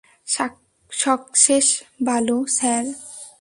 [0.91, 1.67] Success
[2.05, 2.85] বালু, sir.